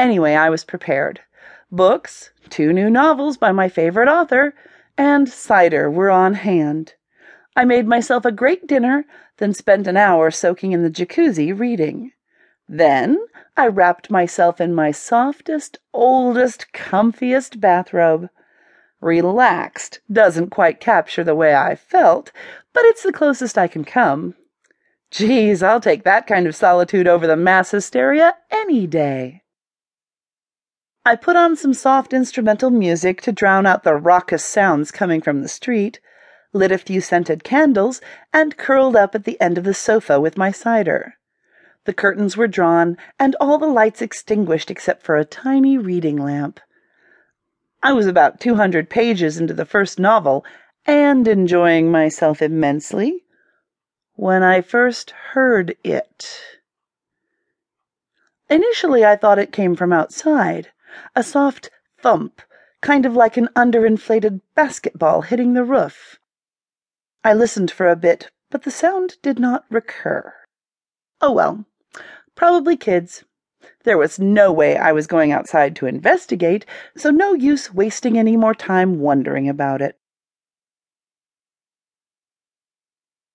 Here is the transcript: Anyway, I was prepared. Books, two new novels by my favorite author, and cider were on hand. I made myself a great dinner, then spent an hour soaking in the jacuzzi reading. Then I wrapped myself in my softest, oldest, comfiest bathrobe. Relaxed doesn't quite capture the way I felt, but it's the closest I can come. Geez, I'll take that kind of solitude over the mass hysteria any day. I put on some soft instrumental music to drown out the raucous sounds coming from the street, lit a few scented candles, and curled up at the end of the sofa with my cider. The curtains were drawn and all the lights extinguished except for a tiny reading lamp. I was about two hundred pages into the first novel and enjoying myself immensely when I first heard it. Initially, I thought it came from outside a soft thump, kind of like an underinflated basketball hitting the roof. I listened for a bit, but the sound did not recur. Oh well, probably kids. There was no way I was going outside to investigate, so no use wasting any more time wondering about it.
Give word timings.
Anyway, 0.00 0.32
I 0.32 0.48
was 0.48 0.64
prepared. 0.64 1.20
Books, 1.70 2.30
two 2.48 2.72
new 2.72 2.88
novels 2.88 3.36
by 3.36 3.52
my 3.52 3.68
favorite 3.68 4.08
author, 4.08 4.54
and 4.96 5.28
cider 5.28 5.90
were 5.90 6.08
on 6.08 6.32
hand. 6.32 6.94
I 7.54 7.66
made 7.66 7.86
myself 7.86 8.24
a 8.24 8.32
great 8.32 8.66
dinner, 8.66 9.04
then 9.36 9.52
spent 9.52 9.86
an 9.86 9.98
hour 9.98 10.30
soaking 10.30 10.72
in 10.72 10.82
the 10.82 10.88
jacuzzi 10.88 11.52
reading. 11.52 12.12
Then 12.66 13.18
I 13.58 13.66
wrapped 13.66 14.10
myself 14.10 14.58
in 14.58 14.74
my 14.74 14.90
softest, 14.90 15.76
oldest, 15.92 16.68
comfiest 16.72 17.60
bathrobe. 17.60 18.30
Relaxed 19.02 20.00
doesn't 20.10 20.48
quite 20.48 20.80
capture 20.80 21.24
the 21.24 21.34
way 21.34 21.54
I 21.54 21.74
felt, 21.74 22.32
but 22.72 22.86
it's 22.86 23.02
the 23.02 23.12
closest 23.12 23.58
I 23.58 23.68
can 23.68 23.84
come. 23.84 24.34
Geez, 25.10 25.62
I'll 25.62 25.78
take 25.78 26.04
that 26.04 26.26
kind 26.26 26.46
of 26.46 26.56
solitude 26.56 27.06
over 27.06 27.26
the 27.26 27.36
mass 27.36 27.72
hysteria 27.72 28.34
any 28.50 28.86
day. 28.86 29.39
I 31.02 31.16
put 31.16 31.34
on 31.34 31.56
some 31.56 31.72
soft 31.72 32.12
instrumental 32.12 32.68
music 32.68 33.22
to 33.22 33.32
drown 33.32 33.64
out 33.64 33.84
the 33.84 33.94
raucous 33.94 34.44
sounds 34.44 34.90
coming 34.90 35.22
from 35.22 35.40
the 35.40 35.48
street, 35.48 35.98
lit 36.52 36.70
a 36.70 36.76
few 36.76 37.00
scented 37.00 37.42
candles, 37.42 38.02
and 38.34 38.58
curled 38.58 38.94
up 38.94 39.14
at 39.14 39.24
the 39.24 39.40
end 39.40 39.56
of 39.56 39.64
the 39.64 39.72
sofa 39.72 40.20
with 40.20 40.36
my 40.36 40.50
cider. 40.50 41.14
The 41.86 41.94
curtains 41.94 42.36
were 42.36 42.46
drawn 42.46 42.98
and 43.18 43.34
all 43.40 43.56
the 43.56 43.66
lights 43.66 44.02
extinguished 44.02 44.70
except 44.70 45.02
for 45.02 45.16
a 45.16 45.24
tiny 45.24 45.78
reading 45.78 46.18
lamp. 46.18 46.60
I 47.82 47.94
was 47.94 48.06
about 48.06 48.38
two 48.38 48.56
hundred 48.56 48.90
pages 48.90 49.40
into 49.40 49.54
the 49.54 49.64
first 49.64 49.98
novel 49.98 50.44
and 50.84 51.26
enjoying 51.26 51.90
myself 51.90 52.42
immensely 52.42 53.24
when 54.16 54.42
I 54.42 54.60
first 54.60 55.12
heard 55.32 55.76
it. 55.82 56.42
Initially, 58.50 59.02
I 59.02 59.16
thought 59.16 59.38
it 59.38 59.50
came 59.50 59.74
from 59.74 59.94
outside 59.94 60.68
a 61.14 61.22
soft 61.22 61.70
thump, 62.00 62.42
kind 62.80 63.04
of 63.06 63.14
like 63.14 63.36
an 63.36 63.48
underinflated 63.54 64.40
basketball 64.54 65.22
hitting 65.22 65.52
the 65.54 65.64
roof. 65.64 66.18
I 67.22 67.34
listened 67.34 67.70
for 67.70 67.88
a 67.88 67.96
bit, 67.96 68.30
but 68.50 68.62
the 68.62 68.70
sound 68.70 69.18
did 69.22 69.38
not 69.38 69.66
recur. 69.70 70.32
Oh 71.20 71.32
well, 71.32 71.66
probably 72.34 72.76
kids. 72.76 73.24
There 73.84 73.98
was 73.98 74.18
no 74.18 74.50
way 74.50 74.78
I 74.78 74.92
was 74.92 75.06
going 75.06 75.30
outside 75.30 75.76
to 75.76 75.86
investigate, 75.86 76.64
so 76.96 77.10
no 77.10 77.34
use 77.34 77.74
wasting 77.74 78.18
any 78.18 78.36
more 78.36 78.54
time 78.54 79.00
wondering 79.00 79.48
about 79.48 79.82
it. 79.82 79.99